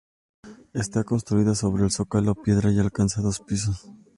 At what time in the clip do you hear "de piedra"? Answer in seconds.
2.33-2.71